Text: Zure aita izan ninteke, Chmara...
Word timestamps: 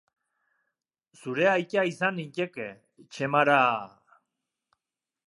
Zure 1.23 1.45
aita 1.49 1.83
izan 1.91 2.17
ninteke, 2.21 2.67
Chmara... 3.13 3.61